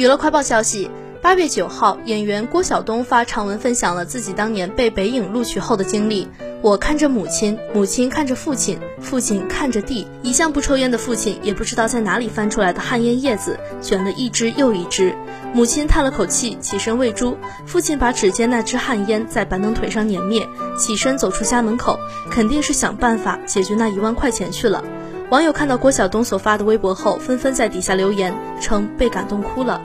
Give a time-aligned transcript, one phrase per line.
[0.00, 0.90] 娱乐快报消息：
[1.20, 6.26] 八月九号，演员郭晓东发长文分享了自己当年被北影录取后的经历。
[6.62, 10.06] 我看着母亲，母亲看着父亲，父亲看着地。
[10.22, 15.14] 一向不抽烟的父亲也不知道在哪里翻出来的旱烟叶子，卷了一支又一支。
[15.52, 17.36] 母亲叹了口气，起身喂猪。
[17.66, 20.48] 父亲把指尖那只旱烟在板凳腿上碾灭，
[20.78, 21.98] 起身走出家门口，
[22.30, 24.82] 肯定是想办法解决那一万块钱去了。
[25.30, 29.80] 网友看到郭晓东所发的微博后，纷纷在底下留言称被感动哭了。